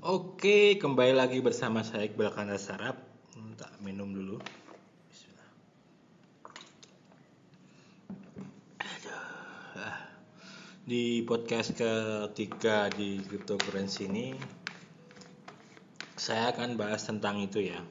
[0.00, 3.04] Oke, kembali lagi bersama saya Iqbal Kanda Sarap.
[3.36, 4.40] Hmm, Tak minum dulu.
[5.12, 5.50] Bismillah.
[9.76, 10.08] Ah.
[10.88, 14.32] Di podcast ketiga di cryptocurrency ini
[16.16, 17.84] saya akan bahas tentang itu ya.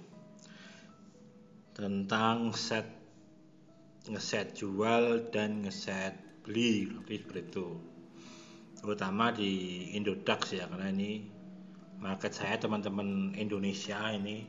[1.78, 2.90] Tentang set
[4.10, 7.78] ngeset jual dan ngeset beli seperti itu.
[8.82, 11.38] Terutama di Indodax ya karena ini
[12.00, 14.48] market saya teman-teman Indonesia ini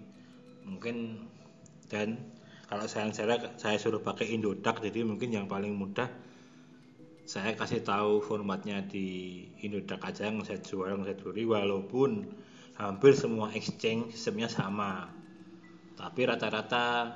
[0.65, 1.27] mungkin
[1.91, 2.19] dan
[2.71, 6.07] kalau saya saya saya suruh pakai Indodax jadi mungkin yang paling mudah
[7.31, 12.27] saya kasih tahu formatnya di Indodax aja ngeset jual ngeset beli walaupun
[12.75, 15.07] hampir semua exchange sistemnya sama.
[15.95, 17.15] Tapi rata-rata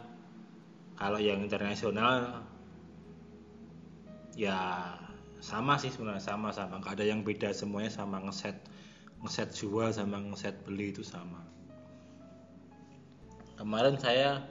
[0.95, 2.46] kalau yang internasional
[4.38, 4.95] ya
[5.43, 6.79] sama sih sebenarnya sama sama.
[6.79, 8.55] Nggak ada yang beda semuanya sama ngeset
[9.24, 11.40] ngeset jual sama ngeset beli itu sama.
[13.57, 14.45] Kemarin saya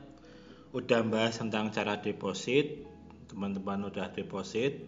[0.74, 2.82] udah bahas tentang cara deposit
[3.30, 4.82] teman-teman udah deposit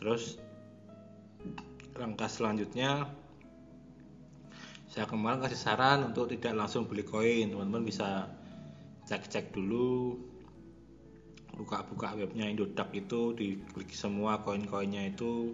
[0.00, 0.40] terus
[2.00, 3.12] langkah selanjutnya
[4.88, 7.52] saya kemarin kasih saran untuk tidak langsung beli koin.
[7.52, 8.32] Teman-teman bisa
[9.04, 10.16] cek-cek dulu
[11.52, 15.52] buka-buka webnya Indodax itu diklik semua koin-koinnya itu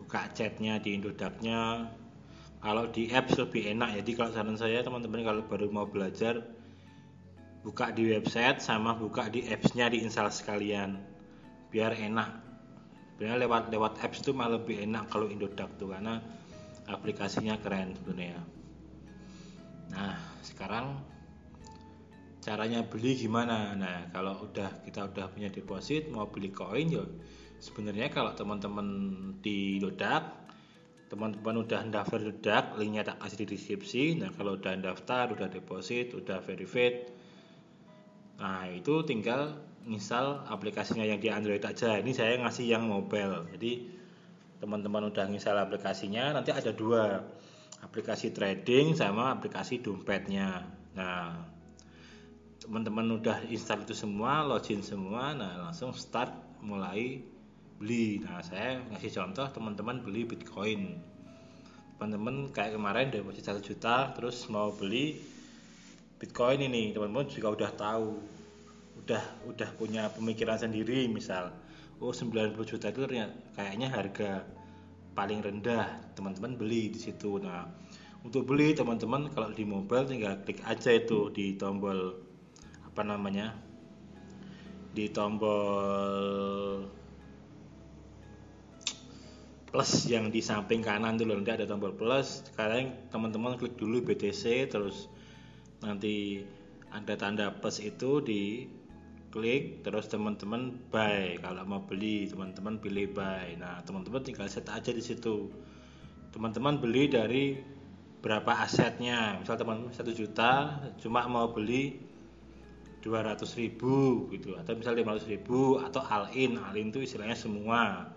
[0.00, 1.92] buka chatnya di Indodaknya
[2.58, 6.42] kalau di apps lebih enak jadi kalau saran saya teman-teman kalau baru mau belajar
[7.62, 10.96] buka di website sama buka di appsnya diinstal sekalian.
[11.68, 12.30] Biar enak.
[13.18, 16.22] Biar lewat lewat apps itu malah lebih enak kalau Indodax tuh karena
[16.88, 18.40] aplikasinya keren sebenarnya.
[19.92, 21.02] Nah sekarang
[22.40, 23.74] caranya beli gimana?
[23.74, 27.04] Nah kalau udah kita udah punya deposit mau beli koin ya
[27.58, 28.86] sebenarnya kalau teman-teman
[29.42, 30.47] di Indodax
[31.08, 34.04] teman-teman udah daftar Indodax linknya tak kasih di deskripsi.
[34.20, 37.08] Nah kalau udah daftar udah deposit udah verified.
[38.38, 39.56] Nah itu tinggal
[39.88, 41.96] misal aplikasinya yang di Android aja.
[41.96, 43.48] Ini saya ngasih yang mobile.
[43.56, 43.88] Jadi
[44.60, 47.24] teman-teman udah nginstal aplikasinya nanti ada dua.
[47.80, 50.68] Aplikasi trading sama aplikasi dompetnya.
[50.92, 51.40] Nah
[52.60, 55.32] teman-teman udah install itu semua login semua.
[55.32, 57.37] Nah langsung start mulai
[57.78, 58.20] beli.
[58.20, 60.98] Nah saya ngasih contoh teman-teman beli bitcoin.
[61.96, 65.18] Teman-teman kayak kemarin deposit satu juta terus mau beli
[66.18, 66.90] bitcoin ini.
[66.90, 68.08] Teman-teman juga udah tahu
[69.06, 71.54] udah udah punya pemikiran sendiri misal
[72.02, 73.06] oh 90 juta itu
[73.54, 74.44] kayaknya harga
[75.14, 77.38] paling rendah teman-teman beli di situ.
[77.38, 77.66] Nah
[78.26, 82.18] untuk beli teman-teman kalau di mobile tinggal klik aja itu di tombol
[82.82, 83.54] apa namanya
[84.90, 86.82] di tombol
[89.68, 92.40] plus yang di samping kanan dulu nanti ada tombol plus.
[92.48, 95.12] Sekarang teman-teman klik dulu BTC terus
[95.84, 96.42] nanti
[96.88, 98.64] ada tanda plus itu di
[99.28, 101.36] klik terus teman-teman buy.
[101.36, 103.60] Kalau mau beli teman-teman pilih buy.
[103.60, 105.52] Nah teman-teman tinggal set aja di situ.
[106.32, 107.60] Teman-teman beli dari
[108.24, 109.36] berapa asetnya.
[109.36, 112.08] Misal teman-teman satu juta cuma mau beli
[113.04, 116.56] 200 ribu gitu atau misal 500 ribu atau all in.
[116.56, 118.16] All in itu istilahnya semua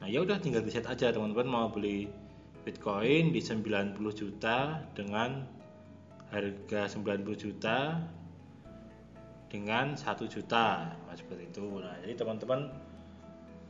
[0.00, 1.48] nah ya udah tinggal di set aja teman-teman.
[1.48, 2.10] Mau beli
[2.66, 5.46] bitcoin di 90 juta dengan
[6.34, 8.02] harga 90 juta
[9.46, 10.90] dengan satu juta.
[11.06, 11.66] Nah, seperti itu.
[11.78, 12.74] Nah jadi teman-teman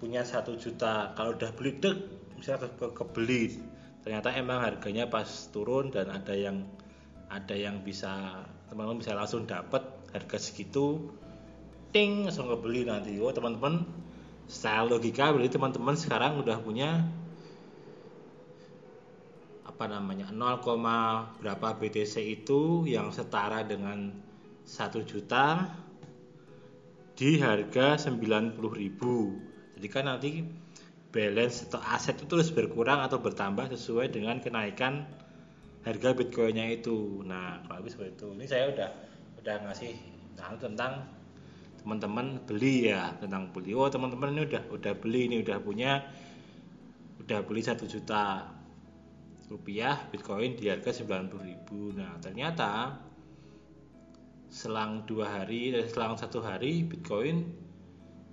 [0.00, 1.12] punya satu juta.
[1.12, 1.98] Kalau udah beli dek
[2.40, 3.60] misalnya ke, kebeli.
[4.00, 6.64] Ternyata emang harganya pas turun dan ada yang
[7.26, 9.82] ada yang bisa teman-teman bisa langsung dapat
[10.16, 11.12] harga segitu.
[11.92, 13.18] Ting langsung kebeli nanti.
[13.20, 13.84] Oh teman-teman
[14.46, 17.02] secara logika berarti teman-teman sekarang udah punya
[19.66, 24.14] apa namanya 0, berapa BTC itu yang setara dengan
[24.64, 25.68] 1 juta
[27.18, 28.56] di harga 90.000
[29.76, 30.46] jadi kan nanti
[31.12, 35.08] balance atau aset itu terus berkurang atau bertambah sesuai dengan kenaikan
[35.86, 37.22] harga bitcoinnya itu.
[37.24, 38.88] Nah kalau seperti itu ini saya udah
[39.40, 39.92] udah ngasih
[40.36, 41.08] tentang
[41.86, 43.70] teman-teman beli ya tentang beli.
[43.78, 46.02] Oh teman-teman ini udah udah beli ini udah punya
[47.22, 48.50] udah beli satu juta
[49.46, 51.30] rupiah bitcoin di harga 90.000
[51.94, 52.98] nah ternyata
[54.50, 57.46] selang dua hari dan selang satu hari bitcoin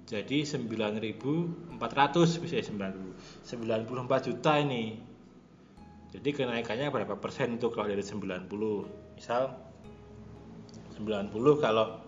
[0.04, 1.80] jadi 9.400
[2.44, 5.00] bisa 90 94 juta ini.
[6.12, 8.52] Jadi kenaikannya berapa persen itu kalau dari 90
[9.16, 9.56] misal
[11.00, 12.03] 90 kalau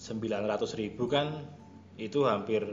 [0.00, 1.44] 900 ribu kan
[2.00, 2.64] itu hampir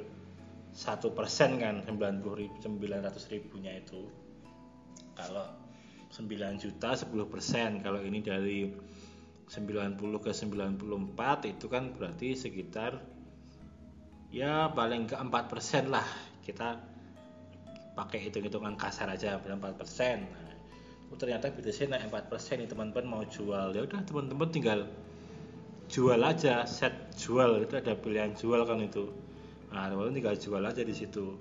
[0.72, 4.08] satu persen kan 90 ribu, 900 ribunya itu.
[5.12, 5.44] Kalau
[6.08, 6.24] 9
[6.56, 8.72] juta 10% kalau ini dari
[9.52, 13.04] 90 ke 94 itu kan berarti sekitar
[14.32, 16.08] ya paling ke 4% lah.
[16.40, 16.80] Kita
[17.92, 20.48] pakai hitung-hitungan kasar aja 4% nah,
[21.12, 23.76] oh, ternyata BTC naik 4% nih teman-teman mau jual.
[23.76, 24.88] Ya udah teman-teman tinggal
[25.88, 29.08] jual aja set jual itu ada pilihan jual kan itu.
[29.72, 31.36] Nah teman-teman tinggal jual aja di situ.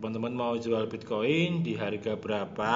[0.00, 2.72] Teman-teman mau jual Bitcoin di harga berapa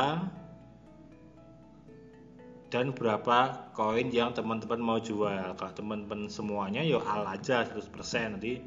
[2.71, 5.55] dan berapa koin yang teman-teman mau jual.
[5.57, 8.61] Kalau teman-teman semuanya yo ya al aja 100% nanti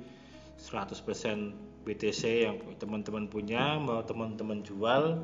[0.59, 5.23] 100% BTC yang teman-teman punya mau teman-teman jual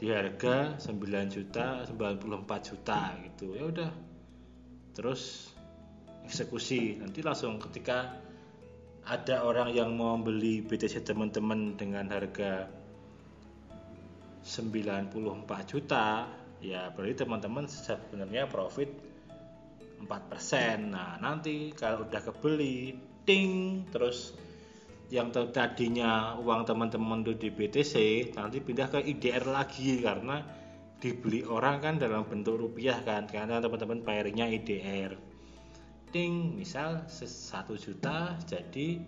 [0.00, 1.00] di harga 9
[1.30, 3.54] juta 94 juta gitu.
[3.54, 3.90] Ya udah.
[4.94, 5.53] Terus
[6.24, 6.98] eksekusi.
[6.98, 8.20] Nanti langsung ketika
[9.04, 12.68] ada orang yang mau beli BTC teman-teman dengan harga
[14.44, 15.12] 94
[15.68, 16.28] juta
[16.64, 18.88] ya berarti teman-teman sebenarnya profit
[20.04, 20.08] 4%
[20.88, 22.96] nah nanti kalau udah kebeli
[23.28, 24.32] ting terus
[25.12, 27.94] yang tadinya uang teman-teman itu di BTC
[28.36, 30.40] nanti pindah ke IDR lagi karena
[30.96, 35.33] dibeli orang kan dalam bentuk rupiah kan karena teman-teman bayarnya IDR
[36.14, 37.26] ting misal 1
[37.74, 39.02] juta jadi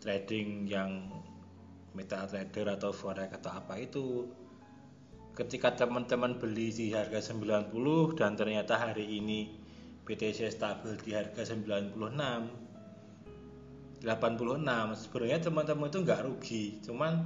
[0.04, 1.08] trading yang
[1.96, 4.28] meta trader atau forex atau apa itu.
[5.34, 7.74] Ketika teman-teman beli di harga 90
[8.14, 9.63] dan ternyata hari ini
[10.04, 11.96] BTC stabil di harga 96
[14.04, 17.24] 86 sebenarnya teman-teman itu nggak rugi cuman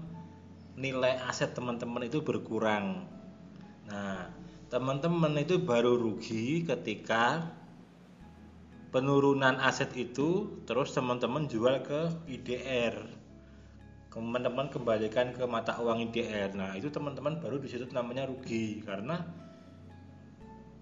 [0.78, 3.10] nilai aset teman-teman itu berkurang.
[3.90, 4.30] Nah
[4.70, 7.50] teman-teman itu baru rugi ketika
[8.94, 12.96] penurunan aset itu terus teman-teman jual ke IDR
[14.12, 19.22] teman-teman kembalikan ke mata uang IDR nah itu teman-teman baru di situ namanya rugi karena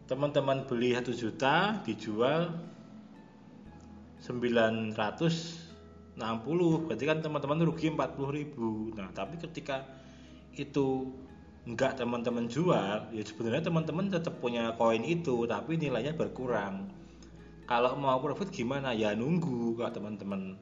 [0.06, 2.54] teman-teman beli 1 juta dijual
[4.22, 4.94] 900
[6.16, 8.96] 60 berarti kan teman-teman rugi 40 ribu.
[8.96, 9.84] Nah tapi ketika
[10.56, 11.12] itu
[11.68, 16.88] enggak teman-teman jual ya sebenarnya teman-teman tetap punya koin itu tapi nilainya berkurang.
[17.66, 18.96] Kalau mau profit gimana?
[18.96, 20.56] Ya nunggu kalau teman-teman.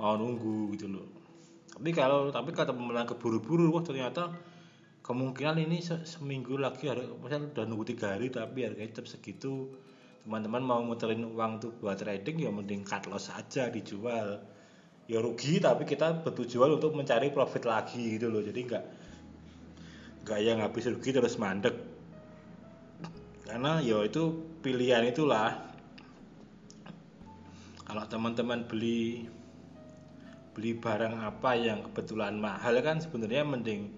[0.00, 1.06] Mau nunggu gitu loh.
[1.76, 4.32] Tapi kalau tapi kata teman keburu-buru wah ternyata
[5.06, 9.70] kemungkinan ini se seminggu lagi harus misalnya udah nunggu tiga hari tapi harganya tetap segitu.
[10.26, 14.42] Teman-teman mau muterin uang tuh buat trading ya mending cut loss aja dijual.
[15.06, 18.42] Ya rugi tapi kita bertujuan untuk mencari profit lagi gitu loh.
[18.42, 18.84] Jadi nggak
[20.26, 21.78] nggak yang habis rugi terus mandek.
[23.46, 24.34] Karena ya itu
[24.66, 25.54] pilihan itulah.
[27.86, 29.30] Kalau teman-teman beli
[30.50, 33.95] beli barang apa yang kebetulan mahal kan sebenarnya mending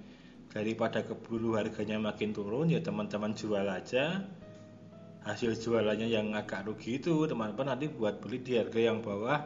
[0.59, 4.27] daripada keburu harganya makin turun ya teman-teman jual aja.
[5.23, 9.39] Hasil jualannya yang agak rugi itu teman-teman nanti buat beli di harga yang bawah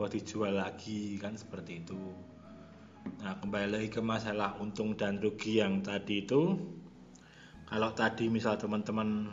[0.00, 2.00] buat dijual lagi kan seperti itu.
[3.20, 6.56] Nah kembali lagi ke masalah untung dan rugi yang tadi itu.
[7.68, 9.28] Kalau tadi misal teman-teman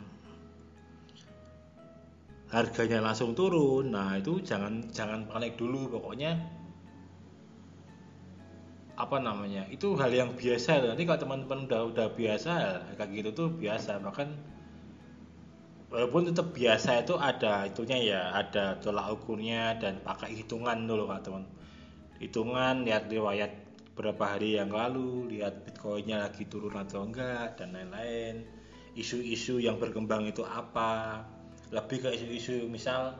[2.52, 5.96] harganya langsung turun nah itu jangan jangan panik dulu.
[5.96, 6.36] Pokoknya
[8.96, 12.52] apa namanya itu hal yang biasa nanti kalau teman-teman udah udah biasa
[12.96, 14.00] kayak gitu tuh biasa.
[14.00, 14.28] Bahkan
[15.92, 21.28] walaupun tetap biasa itu ada itunya ya ada tolak ukurnya dan pakai hitungan dulu kak
[21.28, 21.44] teman.
[22.16, 23.52] Hitungan lihat riwayat
[23.92, 28.48] berapa hari yang lalu lihat bitcoinnya lagi turun atau enggak dan lain-lain.
[28.96, 31.20] Isu-isu yang berkembang itu apa.
[31.68, 33.12] Lebih ke isu-isu misal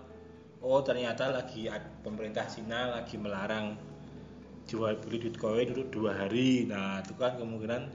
[0.65, 1.69] oh ternyata lagi
[2.01, 3.77] pemerintah Cina lagi melarang
[4.67, 6.67] jual beli bitcoin untuk dua hari.
[6.67, 7.89] Nah itu kan kemungkinan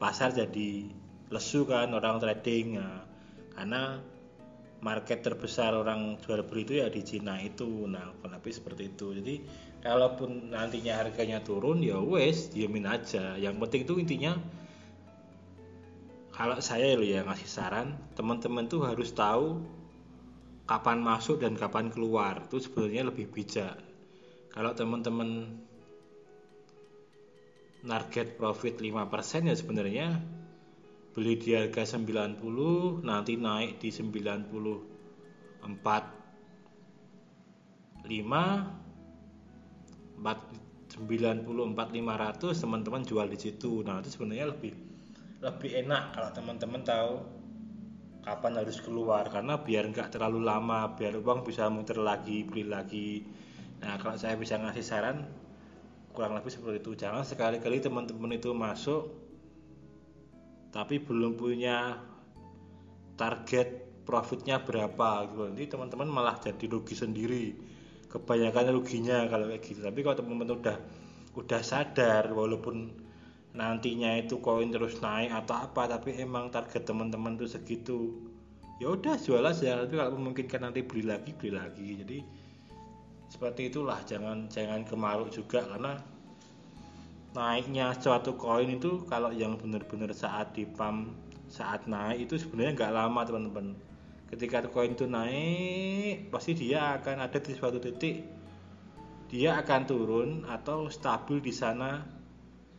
[0.00, 0.88] pasar jadi
[1.28, 2.80] lesu kan orang trading.
[2.80, 3.04] Nah,
[3.54, 4.00] karena
[4.84, 7.88] market terbesar orang jual beli itu ya di Cina itu.
[7.88, 9.16] Nah kenapa seperti itu.
[9.16, 9.34] Jadi
[9.84, 13.36] kalaupun nantinya harganya turun ya wes diamin aja.
[13.36, 14.32] Yang penting itu intinya
[16.34, 19.62] kalau saya lo ya ngasih saran teman-teman tuh harus tahu
[20.64, 22.44] kapan masuk dan kapan keluar.
[22.48, 23.76] Itu sebenarnya lebih bijak.
[24.52, 25.60] Kalau teman-teman
[27.84, 30.08] target profit 5% ya sebenarnya.
[31.14, 35.62] Beli di harga 90 nanti naik di 94
[38.02, 38.08] 5
[40.18, 40.64] 4
[40.94, 41.46] 94
[41.94, 43.86] 500 teman-teman jual di situ.
[43.86, 44.74] Nah itu sebenarnya lebih
[45.44, 47.20] lebih enak kalau teman-teman tahu
[48.24, 53.22] kapan harus keluar karena biar nggak terlalu lama biar uang bisa muter lagi beli lagi.
[53.84, 55.43] Nah kalau saya bisa ngasih saran
[56.14, 56.94] kurang lebih seperti itu.
[56.94, 59.10] Jangan sekali-kali teman-teman itu masuk
[60.70, 62.02] tapi belum punya
[63.14, 65.42] target profitnya berapa gitu.
[65.46, 67.46] Nanti teman-teman malah jadi rugi sendiri.
[68.10, 69.80] Kebanyakan ruginya kalau kayak gitu.
[69.82, 70.76] Tapi kalau teman-teman udah
[71.34, 72.94] udah sadar walaupun
[73.54, 78.18] nantinya itu koin terus naik atau apa tapi emang target teman-teman tuh segitu
[78.82, 79.82] ya udah jual aja.
[79.82, 81.88] Tapi kalau memungkinkan nanti beli lagi beli lagi.
[82.02, 82.18] Jadi
[83.34, 85.98] seperti itulah jangan jangan kemaruk juga karena
[87.34, 91.10] naiknya suatu koin itu kalau yang benar-benar saat di pump
[91.50, 93.66] saat naik itu sebenarnya nggak lama teman-teman.
[94.30, 98.22] Ketika koin itu naik pasti dia akan ada di suatu titik
[99.26, 102.06] dia akan turun atau stabil di sana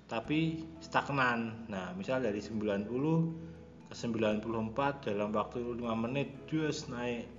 [0.08, 1.68] tapi stagnan.
[1.68, 2.88] Nah misal dari 90
[3.92, 7.35] ke 94 dalam waktu 5 menit just naik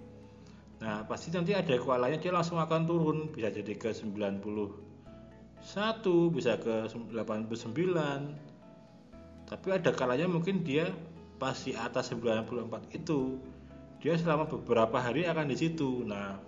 [0.77, 3.19] nah pasti nanti ada kualanya dia langsung akan turun.
[3.33, 4.37] Bisa jadi ke 91
[6.31, 7.17] bisa ke 89
[9.47, 10.91] tapi ada kalanya mungkin dia
[11.39, 13.39] pas di atas 94 itu
[14.03, 16.07] dia selama beberapa hari akan di situ.
[16.07, 16.39] Nah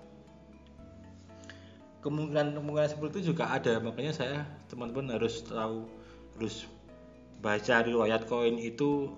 [2.03, 3.83] kemungkinan kemungkinan seperti itu juga ada.
[3.83, 5.87] Makanya saya teman-teman harus tahu
[6.39, 6.71] terus
[7.43, 9.11] baca riwayat koin itu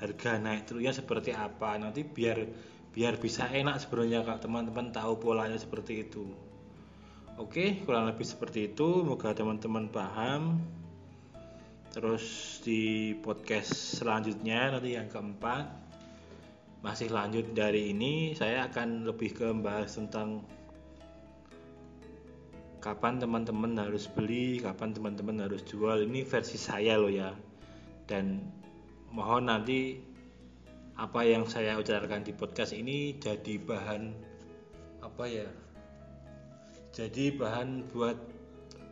[0.00, 1.76] harga naik turunnya seperti apa.
[1.76, 2.44] Nanti biar
[2.90, 6.26] biar bisa enak sebenarnya kak teman-teman tahu polanya seperti itu
[7.38, 10.58] oke kurang lebih seperti itu semoga teman-teman paham
[11.90, 15.70] terus di podcast selanjutnya nanti yang keempat
[16.80, 20.42] masih lanjut dari ini saya akan lebih ke membahas tentang
[22.80, 26.00] kapan teman-teman harus beli, kapan teman-teman harus jual.
[26.08, 27.36] Ini versi saya loh ya.
[28.08, 28.40] Dan
[29.12, 30.00] mohon nanti
[31.00, 34.12] apa yang saya ucapkan di podcast ini jadi bahan
[35.00, 35.48] apa ya?
[36.92, 38.20] Jadi bahan buat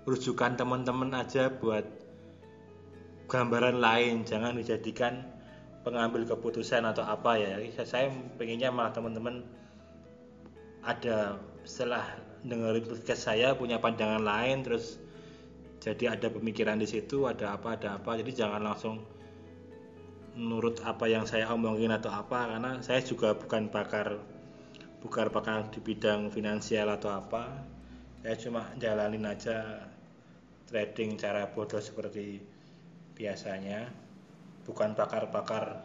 [0.08, 1.84] rujukan teman-teman aja buat
[3.28, 5.20] gambaran lain, jangan dijadikan
[5.84, 7.60] pengambil keputusan atau apa ya.
[7.84, 8.08] Saya
[8.40, 9.44] pengennya malah teman-teman
[10.80, 11.36] ada
[11.68, 12.08] setelah
[12.48, 14.96] dengerin podcast saya punya pandangan lain terus
[15.84, 19.02] jadi ada pemikiran di situ ada apa ada apa jadi jangan langsung
[20.38, 24.23] menurut apa yang saya omongin atau apa karena saya juga bukan pakar
[25.02, 27.66] bukan pakar di bidang finansial atau apa
[28.23, 29.83] saya cuma jalanin aja
[30.71, 32.38] trading cara bodoh seperti
[33.18, 33.90] biasanya
[34.62, 35.83] bukan pakar-pakar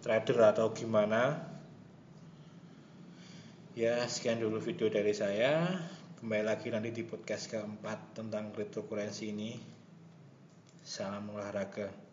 [0.00, 1.52] trader atau gimana
[3.76, 5.68] Ya, sekian dulu video dari saya.
[6.16, 9.52] Kembali lagi nanti di podcast keempat tentang cryptocurrency ini.
[10.80, 12.05] Salam olahraga.